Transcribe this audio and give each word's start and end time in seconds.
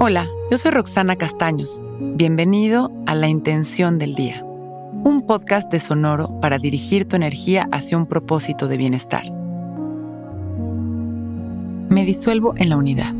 Hola, 0.00 0.28
yo 0.48 0.58
soy 0.58 0.70
Roxana 0.70 1.16
Castaños. 1.16 1.82
Bienvenido 1.98 2.92
a 3.06 3.16
La 3.16 3.26
Intención 3.26 3.98
del 3.98 4.14
Día, 4.14 4.44
un 4.44 5.24
podcast 5.26 5.72
de 5.72 5.80
Sonoro 5.80 6.38
para 6.40 6.60
dirigir 6.60 7.08
tu 7.08 7.16
energía 7.16 7.68
hacia 7.72 7.98
un 7.98 8.06
propósito 8.06 8.68
de 8.68 8.76
bienestar. 8.76 9.24
Me 11.88 12.04
disuelvo 12.04 12.54
en 12.58 12.68
la 12.68 12.76
unidad. 12.76 13.12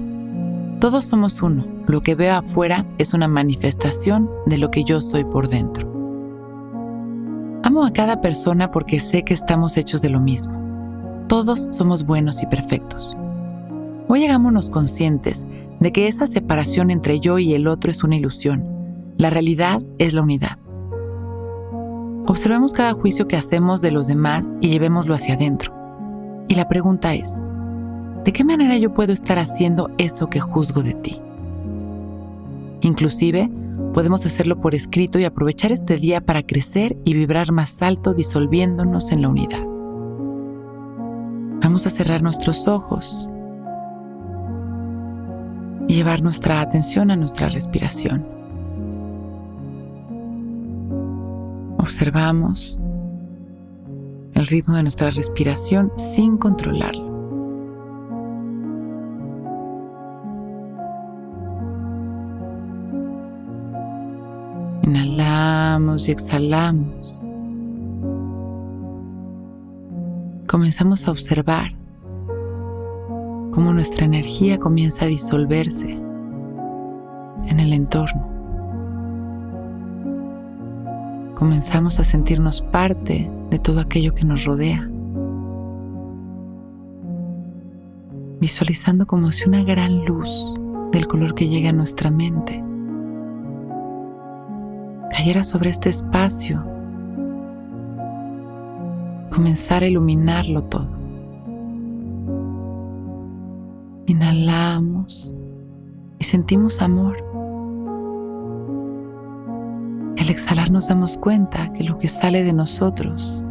Todos 0.78 1.04
somos 1.04 1.42
uno. 1.42 1.66
Lo 1.88 2.00
que 2.02 2.14
veo 2.14 2.36
afuera 2.36 2.86
es 2.98 3.12
una 3.12 3.26
manifestación 3.26 4.30
de 4.46 4.58
lo 4.58 4.70
que 4.70 4.84
yo 4.84 5.00
soy 5.00 5.24
por 5.24 5.48
dentro. 5.48 5.88
Amo 7.64 7.84
a 7.84 7.92
cada 7.92 8.20
persona 8.20 8.70
porque 8.70 9.00
sé 9.00 9.24
que 9.24 9.34
estamos 9.34 9.76
hechos 9.76 10.00
de 10.00 10.10
lo 10.10 10.20
mismo. 10.20 11.26
Todos 11.26 11.66
somos 11.72 12.06
buenos 12.06 12.40
y 12.40 12.46
perfectos. 12.46 13.16
Hoy 14.10 14.24
hagámonos 14.24 14.70
conscientes 14.70 15.46
de 15.80 15.92
que 15.92 16.08
esa 16.08 16.26
separación 16.26 16.90
entre 16.90 17.20
yo 17.20 17.38
y 17.38 17.52
el 17.52 17.66
otro 17.66 17.90
es 17.90 18.02
una 18.02 18.16
ilusión. 18.16 18.64
La 19.18 19.28
realidad 19.28 19.82
es 19.98 20.14
la 20.14 20.22
unidad. 20.22 20.58
Observemos 22.26 22.72
cada 22.72 22.94
juicio 22.94 23.28
que 23.28 23.36
hacemos 23.36 23.82
de 23.82 23.90
los 23.90 24.06
demás 24.06 24.54
y 24.62 24.70
llevémoslo 24.70 25.14
hacia 25.14 25.34
adentro. 25.34 25.74
Y 26.48 26.54
la 26.54 26.68
pregunta 26.68 27.12
es, 27.14 27.38
¿de 28.24 28.32
qué 28.32 28.44
manera 28.44 28.78
yo 28.78 28.94
puedo 28.94 29.12
estar 29.12 29.38
haciendo 29.38 29.90
eso 29.98 30.30
que 30.30 30.40
juzgo 30.40 30.82
de 30.82 30.94
ti? 30.94 31.20
Inclusive, 32.80 33.50
podemos 33.92 34.24
hacerlo 34.24 34.58
por 34.58 34.74
escrito 34.74 35.18
y 35.18 35.24
aprovechar 35.24 35.70
este 35.70 35.98
día 35.98 36.22
para 36.22 36.42
crecer 36.42 36.96
y 37.04 37.12
vibrar 37.12 37.52
más 37.52 37.82
alto 37.82 38.14
disolviéndonos 38.14 39.12
en 39.12 39.20
la 39.20 39.28
unidad. 39.28 39.64
Vamos 41.62 41.86
a 41.86 41.90
cerrar 41.90 42.22
nuestros 42.22 42.66
ojos 42.66 43.28
y 45.88 45.94
llevar 45.94 46.22
nuestra 46.22 46.60
atención 46.60 47.10
a 47.10 47.16
nuestra 47.16 47.48
respiración. 47.48 48.24
Observamos 51.78 52.78
el 54.34 54.46
ritmo 54.46 54.74
de 54.74 54.82
nuestra 54.82 55.10
respiración 55.10 55.90
sin 55.96 56.36
controlarlo. 56.36 57.08
Inhalamos 64.82 66.08
y 66.08 66.12
exhalamos. 66.12 67.18
Comenzamos 70.46 71.08
a 71.08 71.10
observar 71.10 71.77
cómo 73.50 73.72
nuestra 73.72 74.04
energía 74.04 74.58
comienza 74.58 75.04
a 75.04 75.08
disolverse 75.08 75.90
en 77.46 77.60
el 77.60 77.72
entorno. 77.72 78.28
Comenzamos 81.34 82.00
a 82.00 82.04
sentirnos 82.04 82.62
parte 82.62 83.30
de 83.50 83.58
todo 83.58 83.80
aquello 83.80 84.14
que 84.14 84.24
nos 84.24 84.44
rodea, 84.44 84.88
visualizando 88.40 89.06
como 89.06 89.32
si 89.32 89.48
una 89.48 89.62
gran 89.62 90.04
luz 90.04 90.58
del 90.92 91.06
color 91.06 91.34
que 91.34 91.48
llega 91.48 91.70
a 91.70 91.72
nuestra 91.72 92.10
mente 92.10 92.62
cayera 95.10 95.42
sobre 95.42 95.70
este 95.70 95.88
espacio, 95.88 96.62
comenzar 99.30 99.82
a 99.82 99.86
iluminarlo 99.86 100.64
todo. 100.64 100.97
Inhalamos 104.08 105.34
y 106.18 106.24
sentimos 106.24 106.80
amor. 106.80 107.18
Al 110.18 110.30
exhalar 110.30 110.70
nos 110.70 110.88
damos 110.88 111.18
cuenta 111.18 111.70
que 111.74 111.84
lo 111.84 111.98
que 111.98 112.08
sale 112.08 112.42
de 112.42 112.54
nosotros 112.54 113.44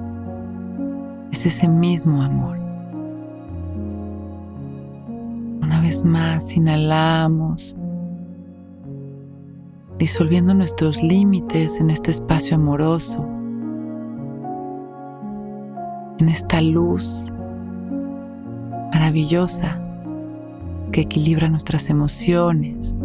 es 1.32 1.46
ese 1.46 1.68
mismo 1.68 2.24
amor. 2.24 2.58
Una 5.62 5.80
vez 5.80 6.04
más, 6.04 6.56
inhalamos, 6.58 7.76
disolviendo 10.00 10.56
nuestros 10.56 11.04
límites 11.04 11.80
en 11.80 11.92
este 11.92 12.10
espacio 12.10 12.56
amoroso, 12.56 13.24
en 16.18 16.30
esta 16.30 16.62
luz 16.62 17.32
maravillosa 18.92 19.84
que 20.92 21.02
equilibra 21.02 21.50
nuestras 21.50 21.90
emociones. 21.90 22.98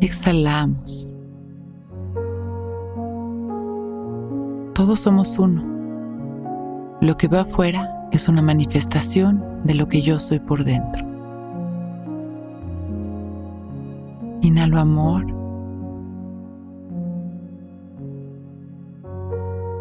Exhalamos. 0.00 1.12
Todos 4.74 5.00
somos 5.00 5.38
uno. 5.38 5.64
Lo 7.00 7.16
que 7.16 7.28
va 7.28 7.40
afuera 7.40 8.08
es 8.12 8.28
una 8.28 8.42
manifestación 8.42 9.42
de 9.64 9.74
lo 9.74 9.88
que 9.88 10.02
yo 10.02 10.18
soy 10.18 10.38
por 10.38 10.64
dentro. 10.64 11.06
Inhalo 14.42 14.78
amor. 14.78 15.26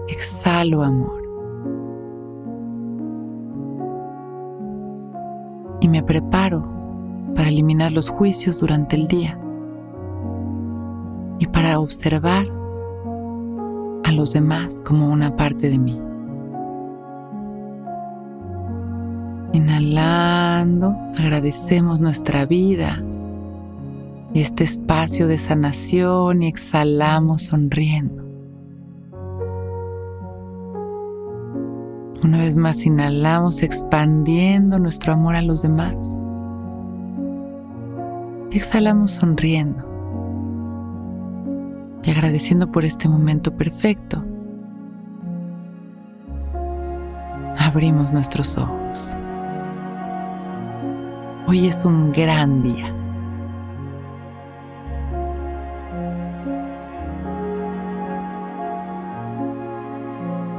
Exhalo 0.07 0.81
amor. 0.81 1.24
Me 5.95 6.03
preparo 6.03 6.61
para 7.35 7.47
eliminar 7.47 7.93
los 7.93 8.09
juicios 8.09 8.59
durante 8.59 8.97
el 8.97 9.07
día 9.07 9.39
y 11.39 11.47
para 11.47 11.79
observar 11.79 12.45
a 14.03 14.11
los 14.11 14.33
demás 14.33 14.81
como 14.85 15.07
una 15.07 15.37
parte 15.37 15.69
de 15.69 15.77
mí. 15.77 15.97
Inhalando, 19.53 20.97
agradecemos 21.17 22.01
nuestra 22.01 22.45
vida 22.45 23.01
y 24.33 24.41
este 24.41 24.65
espacio 24.65 25.29
de 25.29 25.37
sanación 25.37 26.43
y 26.43 26.47
exhalamos 26.47 27.43
sonriendo. 27.43 28.24
Una 32.25 32.39
vez 32.39 32.55
más 32.55 32.87
inhalamos 32.87 33.61
expandiendo 33.61 34.79
nuestro 34.79 35.13
amor 35.13 35.35
a 35.35 35.43
los 35.43 35.61
demás. 35.61 35.95
Y 38.49 38.57
exhalamos 38.57 39.11
sonriendo 39.11 39.85
y 42.03 42.09
agradeciendo 42.09 42.71
por 42.71 42.83
este 42.83 43.07
momento 43.07 43.55
perfecto. 43.55 44.25
Abrimos 47.59 48.11
nuestros 48.11 48.57
ojos. 48.57 49.15
Hoy 51.45 51.67
es 51.67 51.85
un 51.85 52.11
gran 52.11 52.63
día. 52.63 52.91